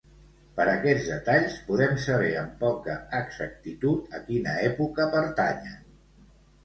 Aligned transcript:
Per 0.59 0.63
aquests 0.69 1.09
detalls 1.09 1.59
podem 1.67 1.93
saber 2.07 2.31
amb 2.39 2.55
poca 2.65 2.95
exactitud 3.19 4.19
a 4.21 4.25
quina 4.31 4.57
època 4.71 5.07
pertanyen. 5.17 5.79